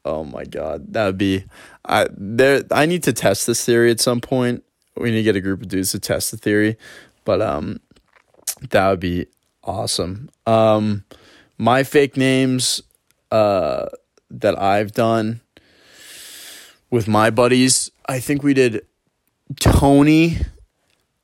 [0.05, 1.45] Oh my god, that would be.
[1.85, 2.63] I there.
[2.71, 4.63] I need to test this theory at some point.
[4.97, 6.77] We need to get a group of dudes to test the theory,
[7.23, 7.79] but um,
[8.69, 9.27] that would be
[9.63, 10.29] awesome.
[10.45, 11.05] Um,
[11.57, 12.81] my fake names,
[13.31, 13.87] uh,
[14.29, 15.41] that I've done
[16.89, 17.89] with my buddies.
[18.07, 18.85] I think we did
[19.59, 20.39] Tony.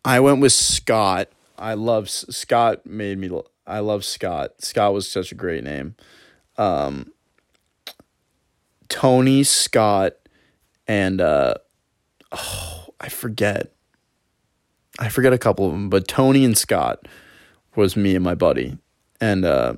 [0.03, 1.29] I went with Scott.
[1.57, 2.85] I love Scott.
[2.85, 3.29] Made me.
[3.67, 4.51] I love Scott.
[4.59, 5.95] Scott was such a great name.
[6.57, 7.11] Um,
[8.89, 10.13] Tony Scott
[10.87, 11.53] and uh
[12.31, 13.71] oh, I forget.
[14.97, 17.07] I forget a couple of them, but Tony and Scott
[17.75, 18.77] was me and my buddy.
[19.21, 19.75] And uh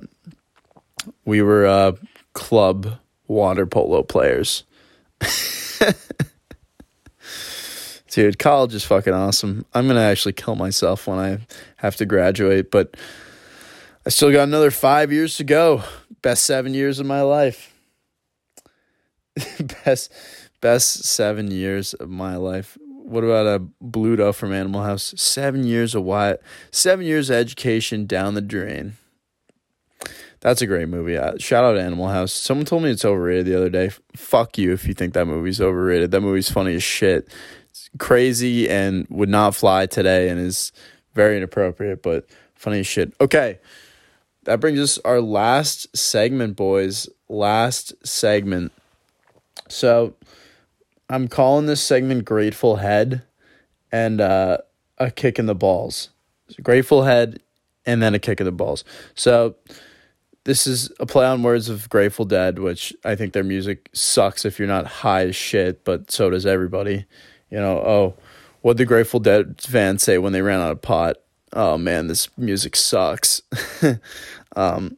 [1.24, 1.92] we were uh
[2.32, 4.64] club water polo players.
[8.12, 9.66] Dude, college is fucking awesome.
[9.74, 11.38] I'm going to actually kill myself when I
[11.76, 12.96] have to graduate, but
[14.06, 15.82] I still got another 5 years to go.
[16.22, 17.72] Best 7 years of my life.
[19.84, 20.12] best
[20.60, 22.76] best seven years of my life.
[22.80, 25.14] What about a blue Bluto from Animal House?
[25.16, 26.40] Seven years of what?
[26.70, 28.94] Seven years of education down the drain.
[30.40, 31.16] That's a great movie.
[31.16, 32.32] Uh, shout out to Animal House.
[32.32, 33.90] Someone told me it's overrated the other day.
[34.16, 36.10] Fuck you if you think that movie's overrated.
[36.10, 37.28] That movie's funny as shit.
[37.98, 40.72] Crazy and would not fly today and is
[41.14, 43.12] very inappropriate, but funny as shit.
[43.20, 43.58] Okay.
[44.44, 47.08] That brings us our last segment, boys.
[47.28, 48.72] Last segment.
[49.68, 50.14] So
[51.08, 53.22] I'm calling this segment Grateful Head
[53.92, 54.58] and uh,
[54.98, 56.08] a kick in the balls.
[56.62, 57.40] Grateful Head
[57.86, 58.84] and then a kick in the balls.
[59.14, 59.56] So
[60.44, 64.44] this is a play on words of Grateful Dead, which I think their music sucks
[64.44, 67.04] if you're not high as shit, but so does everybody.
[67.52, 68.14] You know, oh,
[68.62, 71.18] what the Grateful Dead fans say when they ran out of pot?
[71.52, 73.42] Oh man, this music sucks.
[74.56, 74.96] um,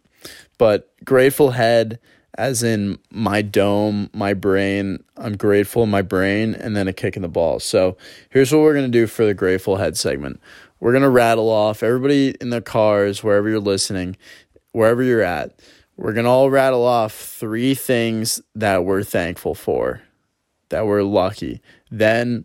[0.56, 1.98] but Grateful Head
[2.36, 5.02] as in my dome, my brain.
[5.16, 7.64] I'm grateful in my brain, and then a kick in the balls.
[7.64, 7.96] So
[8.30, 10.40] here's what we're gonna do for the grateful head segment.
[10.80, 14.16] We're gonna rattle off everybody in their cars, wherever you're listening,
[14.72, 15.58] wherever you're at.
[15.96, 20.02] We're gonna all rattle off three things that we're thankful for,
[20.74, 21.62] that we're lucky.
[21.90, 22.44] Then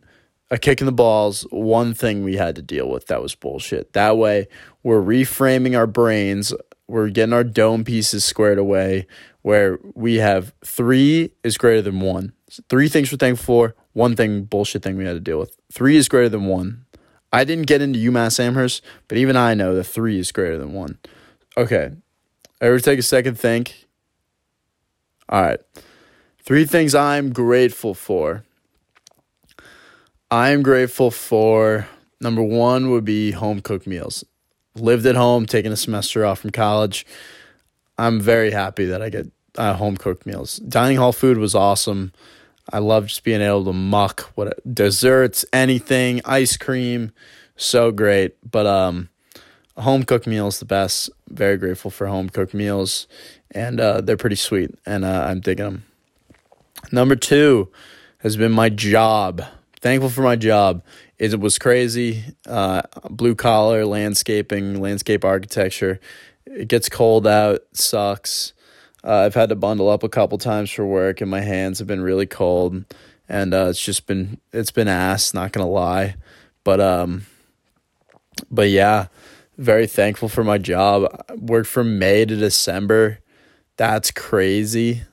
[0.50, 3.94] a kick in the balls, one thing we had to deal with that was bullshit.
[3.94, 4.48] That way,
[4.84, 6.54] we're reframing our brains
[6.89, 9.06] we're getting our dome pieces squared away
[9.44, 12.34] where we have three is greater than one.
[12.68, 15.56] three things we're thankful for, one thing bullshit thing we had to deal with.
[15.72, 16.86] Three is greater than one.
[17.32, 20.74] I didn't get into UMass Amherst, but even I know that three is greater than
[20.74, 20.98] one.
[21.56, 21.92] Okay.
[22.60, 23.88] Ever take a second think?
[25.30, 25.60] All right.
[26.50, 28.44] Three things I'm grateful for.
[30.32, 31.88] I'm grateful for
[32.20, 34.26] number one would be home cooked meals
[34.74, 37.06] lived at home, taking a semester off from college.
[38.00, 39.28] I'm very happy that I get
[39.60, 40.58] uh, home cooked meals.
[40.58, 42.14] Dining hall food was awesome.
[42.74, 47.12] I love just being able to muck what desserts, anything, ice cream,
[47.58, 48.38] so great.
[48.50, 49.10] But um,
[49.78, 51.12] home cooked meals the best.
[51.30, 53.08] Very grateful for home cooked meals,
[53.52, 55.84] and uh, they're pretty sweet, and uh, I'm digging them.
[56.92, 57.72] Number two
[58.20, 59.44] has been my job.
[59.82, 60.84] Thankful for my job
[61.20, 62.24] it was crazy.
[62.48, 66.00] Uh, blue collar landscaping, landscape architecture.
[66.46, 68.54] It gets cold out, sucks.
[69.04, 71.88] Uh, I've had to bundle up a couple times for work, and my hands have
[71.88, 72.86] been really cold,
[73.28, 75.34] and uh, it's just been it's been ass.
[75.34, 76.15] Not gonna lie,
[76.63, 77.26] but um,
[78.50, 79.08] but yeah,
[79.58, 81.24] very thankful for my job.
[81.30, 83.20] I worked from May to December.
[83.78, 85.04] That's crazy,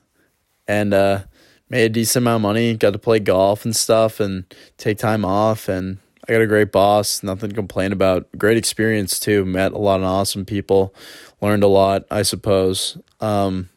[0.67, 1.23] and uh,
[1.69, 4.45] made a decent amount of money, got to play golf and stuff and
[4.77, 8.27] take time off and I got a great boss, nothing to complain about.
[8.37, 9.45] Great experience too.
[9.45, 10.93] Met a lot of awesome people,
[11.41, 12.97] learned a lot, I suppose.
[13.21, 13.69] Um,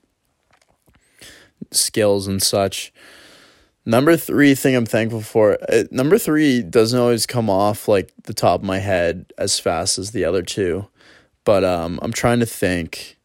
[1.71, 2.93] skills and such.
[3.87, 5.59] Number three thing I'm thankful for.
[5.69, 9.97] Uh, number three doesn't always come off like the top of my head as fast
[9.97, 10.89] as the other two,
[11.45, 13.17] but um, I'm trying to think.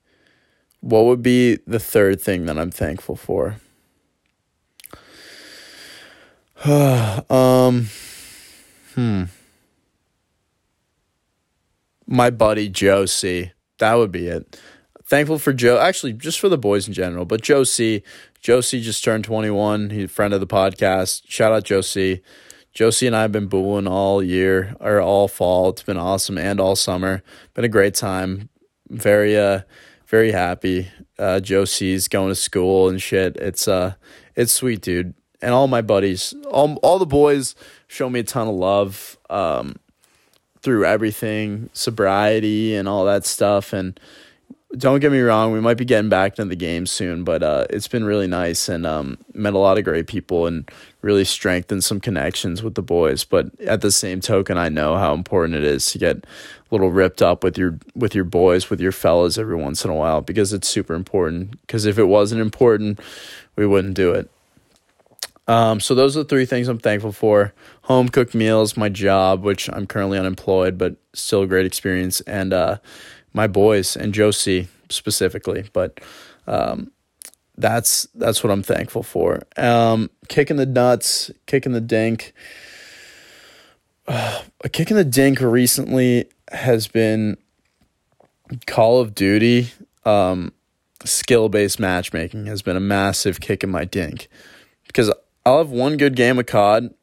[0.82, 3.58] What would be the third thing that I'm thankful for?
[7.30, 7.90] um,
[8.94, 9.24] hmm.
[12.08, 13.52] My buddy Josie.
[13.80, 14.60] That would be it.
[15.08, 15.78] Thankful for Joe.
[15.78, 18.04] Actually, just for the boys in general, but Josie.
[18.42, 19.90] Josie just turned 21.
[19.90, 21.24] He's a friend of the podcast.
[21.28, 22.22] Shout out Josie.
[22.74, 25.70] Josie and I have been booing all year or all fall.
[25.70, 27.24] It's been awesome and all summer.
[27.54, 28.50] Been a great time.
[28.90, 29.62] Very uh
[30.08, 30.90] very happy.
[31.18, 33.38] Uh Josie's going to school and shit.
[33.38, 33.96] It's uh
[34.36, 35.16] it's sweet, dude.
[35.42, 37.56] And all my buddies, all all the boys
[37.88, 39.76] show me a ton of love um
[40.62, 44.00] through everything, sobriety and all that stuff and
[44.78, 47.66] don't get me wrong, we might be getting back into the game soon, but uh,
[47.70, 50.70] it's been really nice and um, met a lot of great people and
[51.02, 53.24] really strengthened some connections with the boys.
[53.24, 56.28] But at the same token, I know how important it is to get a
[56.72, 59.96] little ripped up with your with your boys, with your fellas every once in a
[59.96, 61.52] while because it's super important.
[61.62, 63.00] Because if it wasn't important,
[63.56, 64.30] we wouldn't do it.
[65.48, 67.54] Um, so those are the three things I'm thankful for:
[67.84, 72.54] home cooked meals, my job, which I'm currently unemployed, but still a great experience, and
[72.54, 72.78] uh,
[73.34, 75.66] my boys and Josie specifically.
[75.72, 76.00] But
[76.48, 76.92] um,
[77.58, 79.44] that's that's what I'm thankful for.
[79.58, 82.34] Um, kicking the nuts, kicking the dink.
[84.08, 87.36] Uh, a kick in the dink recently has been
[88.68, 89.72] Call of Duty.
[90.06, 90.54] Um,
[91.04, 94.28] skill based matchmaking has been a massive kick in my dink
[94.86, 95.12] because
[95.46, 96.94] I'll have one good game of COD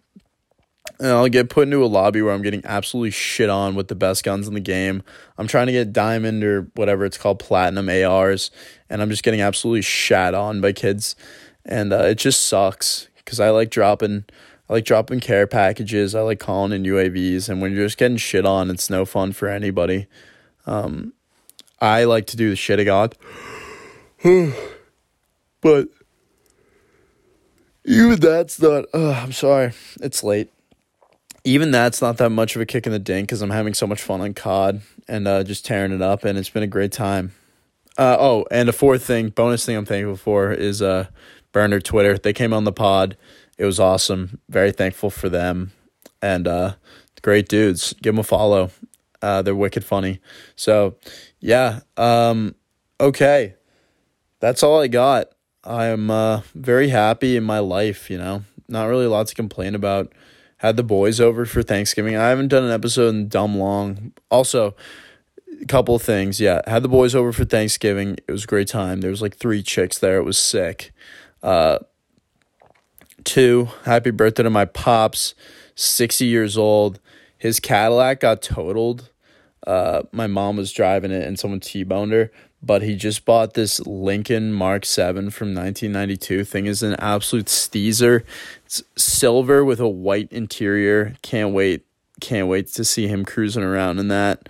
[0.98, 3.94] and I'll get put into a lobby where I'm getting absolutely shit on with the
[3.94, 5.02] best guns in the game.
[5.38, 8.50] I'm trying to get diamond or whatever it's called, platinum ARs,
[8.88, 11.16] and I'm just getting absolutely shat on by kids,
[11.64, 14.24] and uh, it just sucks because I like dropping.
[14.68, 16.14] I like dropping care packages.
[16.14, 19.33] I like calling in UAVs, and when you're just getting shit on, it's no fun
[19.33, 20.07] for anybody.
[20.66, 21.14] Um,
[21.81, 23.16] I like to do the shit of God,
[25.61, 25.88] but
[27.85, 28.87] even that's not.
[28.95, 30.51] Uh, I'm sorry, it's late
[31.45, 33.87] even that's not that much of a kick in the dink because I'm having so
[33.87, 36.92] much fun on COD and uh, just tearing it up, and it's been a great
[36.92, 37.33] time.
[37.99, 41.07] Uh, oh, and a fourth thing, bonus thing I'm thankful for is uh,
[41.51, 42.16] Burner Twitter.
[42.16, 43.16] They came on the pod.
[43.59, 44.40] It was awesome.
[44.49, 45.73] Very thankful for them,
[46.23, 46.75] and uh,
[47.23, 47.92] great dudes.
[47.95, 48.71] Give them a follow.
[49.21, 50.21] Uh, they're wicked funny.
[50.57, 50.97] So,
[51.38, 51.81] yeah.
[51.97, 52.55] Um,
[53.01, 53.55] okay,
[54.40, 55.29] that's all I got.
[55.64, 58.11] I'm uh, very happy in my life.
[58.11, 60.12] You know, not really a lot to complain about
[60.59, 62.16] had the boys over for Thanksgiving.
[62.16, 64.12] I haven't done an episode in dumb long.
[64.31, 64.77] Also,
[65.61, 66.40] a couple of things.
[66.40, 68.18] Yeah, had the boys over for Thanksgiving.
[68.27, 69.01] It was a great time.
[69.01, 70.18] There was like three chicks there.
[70.18, 70.92] It was sick.
[71.42, 71.79] Uh,
[73.25, 75.35] two, happy birthday to my pops,
[75.75, 77.01] 60 years old.
[77.37, 79.11] His Cadillac got totaled.
[79.66, 82.31] Uh, my mom was driving it and someone T-boned her
[82.62, 86.44] but he just bought this Lincoln Mark 7 from 1992.
[86.44, 88.22] Thing is an absolute steezer.
[88.64, 91.16] It's silver with a white interior.
[91.22, 91.85] Can't wait.
[92.20, 94.48] Can't wait to see him cruising around in that.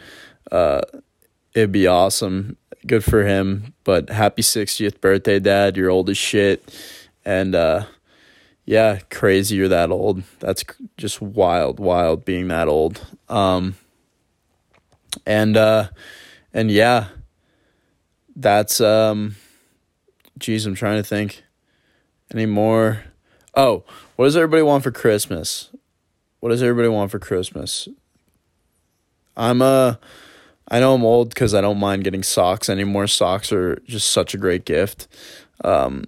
[0.50, 0.82] Uh,
[1.54, 2.58] it'd be awesome.
[2.86, 3.72] Good for him.
[3.82, 5.78] But happy 60th birthday, Dad.
[5.78, 6.76] You're old as shit.
[7.24, 7.86] And uh,
[8.66, 10.22] yeah, crazy you're that old.
[10.38, 10.64] That's
[10.98, 13.00] just wild, wild being that old.
[13.30, 13.76] Um,
[15.24, 15.88] and uh,
[16.52, 17.08] and yeah
[18.36, 19.36] that's um
[20.38, 21.42] geez, I'm trying to think
[22.32, 23.04] any more.
[23.54, 23.84] Oh,
[24.16, 25.70] what does everybody want for Christmas?
[26.40, 27.88] What does everybody want for Christmas?
[29.36, 29.94] I'm uh
[30.68, 33.06] I know I'm old because I don't mind getting socks anymore.
[33.06, 35.08] Socks are just such a great gift.
[35.64, 36.04] Um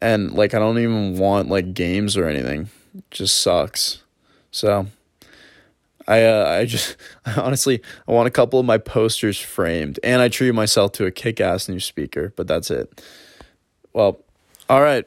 [0.00, 2.68] and like I don't even want like games or anything.
[2.96, 4.02] It just sucks.
[4.50, 4.86] So
[6.08, 6.96] I uh, I just
[7.36, 11.12] honestly I want a couple of my posters framed, and I treat myself to a
[11.12, 12.32] kick-ass new speaker.
[12.34, 13.00] But that's it.
[13.92, 14.18] Well,
[14.68, 15.04] all right.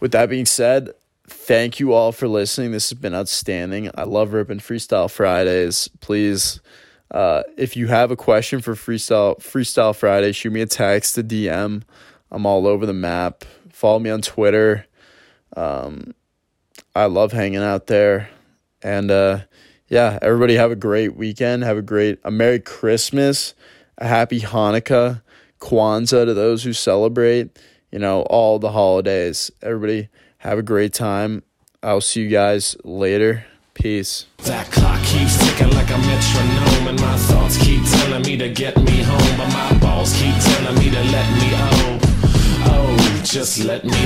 [0.00, 0.90] With that being said,
[1.28, 2.72] thank you all for listening.
[2.72, 3.90] This has been outstanding.
[3.94, 5.88] I love ripping Freestyle Fridays.
[6.00, 6.60] Please,
[7.12, 11.22] uh, if you have a question for Freestyle Freestyle Friday, shoot me a text, a
[11.22, 11.82] DM.
[12.32, 13.44] I'm all over the map.
[13.70, 14.86] Follow me on Twitter.
[15.56, 16.14] Um,
[16.94, 18.28] I love hanging out there,
[18.82, 19.40] and uh,
[19.92, 21.64] yeah, everybody have a great weekend.
[21.64, 23.52] Have a great, a Merry Christmas,
[23.98, 25.20] a Happy Hanukkah,
[25.60, 27.58] Kwanzaa to those who celebrate,
[27.90, 29.50] you know, all the holidays.
[29.60, 31.42] Everybody have a great time.
[31.82, 33.44] I'll see you guys later.
[33.74, 34.24] Peace.
[34.38, 38.78] That clock keeps ticking like a metronome, and my thoughts keep telling me to get
[38.78, 41.98] me home, but my balls keep telling me to let me oh,
[42.64, 44.02] oh, just let me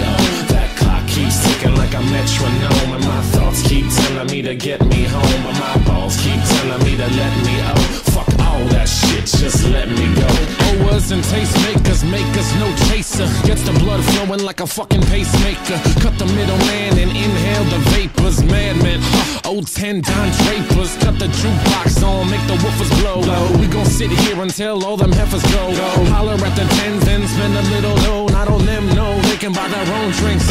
[1.27, 5.43] keeps ticking like a metronome, and my thoughts keep telling me to get me home,
[5.45, 7.79] but my balls keep telling me to let me out.
[8.15, 10.29] Fuck all that shit, just let me go.
[10.71, 13.27] Owers and tastemakers make us no chaser.
[13.47, 15.79] Gets the blood flowing like a fucking pacemaker.
[16.01, 18.45] Cut the middleman and inhale the vapors.
[18.45, 20.97] Madman, uh, old 10 Don Drapers.
[21.03, 23.19] Cut the jukebox on, make the woofers blow.
[23.59, 25.75] We gon' sit here until all them heifers go.
[26.15, 28.27] Holler at the tens and spend a little dough.
[28.27, 30.47] Not on them, no, they can buy their own drinks.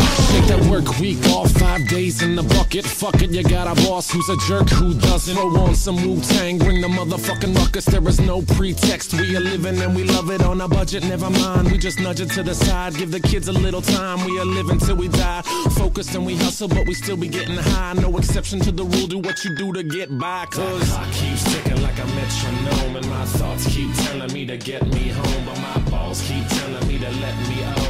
[0.47, 2.85] That work week off, five days in the bucket.
[2.85, 5.35] Fuck it, you got a boss who's a jerk who doesn't.
[5.35, 7.85] Throw on some Wu Tang, bring the motherfucking ruckus.
[7.85, 9.13] There is no pretext.
[9.13, 11.03] We are living and we love it on a budget.
[11.03, 12.95] Never mind, we just nudge it to the side.
[12.95, 14.23] Give the kids a little time.
[14.23, 15.41] We are living till we die.
[15.71, 17.93] Focused and we hustle, but we still be getting high.
[17.93, 19.07] No exception to the rule.
[19.07, 20.45] Do what you do to get by.
[20.51, 24.85] Cause I keep ticking like a metronome, and my thoughts keep telling me to get
[24.85, 25.45] me home.
[25.45, 27.84] But my balls keep telling me to let me oh,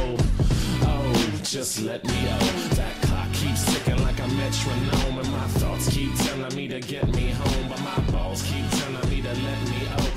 [1.50, 2.40] just let me out.
[2.74, 7.06] That clock keeps ticking like a metronome, and my thoughts keep telling me to get
[7.14, 7.68] me home.
[7.68, 10.15] But my balls keep telling me to let me oh.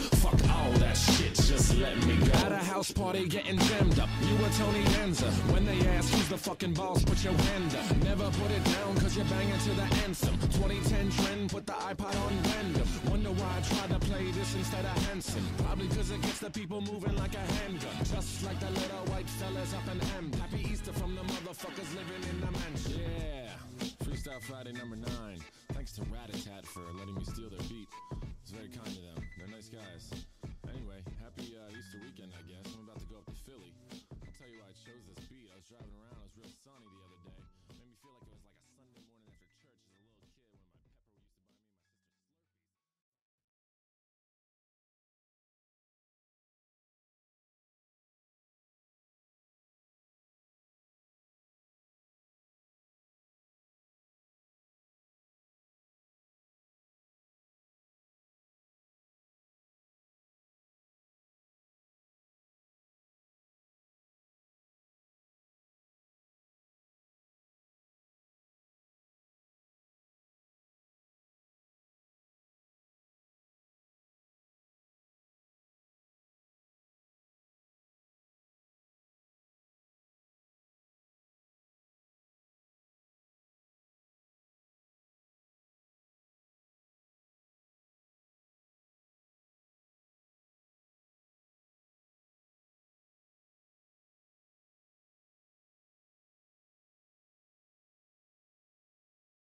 [1.69, 2.31] Just let me go.
[2.39, 4.09] At a house party getting jammed up.
[4.21, 5.25] You were Tony Danza.
[5.53, 7.97] When they ask who's the fucking boss, put your hand up.
[7.97, 10.39] Never put it down cause you're banging to the anthem.
[10.39, 12.87] 2010 trend, put the iPod on random.
[13.09, 15.43] Wonder why I tried to play this instead of Hanson.
[15.57, 17.97] Probably cause it gets the people moving like a handgun.
[17.99, 20.31] Just like the little white fellas up in M.
[20.33, 23.01] Happy Easter from the motherfuckers living in the mansion.
[23.01, 23.51] Yeah.
[24.03, 25.39] Freestyle Friday number nine.
[25.73, 27.87] Thanks to Ratatat for letting me steal their beat.
[28.41, 29.23] It's very kind of them.
[29.37, 30.25] They're nice guys.
[32.49, 32.73] Guess.
[32.73, 33.69] I'm about to go up to Philly.
[33.93, 35.53] I'll tell you why I chose this beat.
[35.53, 36.18] I was driving around,